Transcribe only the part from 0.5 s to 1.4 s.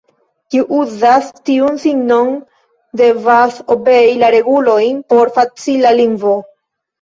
Kiu uzas